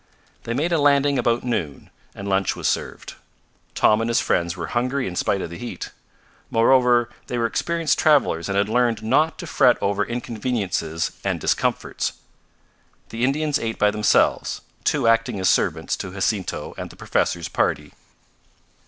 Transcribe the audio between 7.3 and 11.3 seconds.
were experienced travelers and had learned not to fret over inconveniences